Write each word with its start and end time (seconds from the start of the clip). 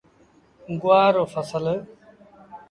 گُوآر 0.81 1.11
رو 1.15 1.23
ڦسل۔ 1.33 1.65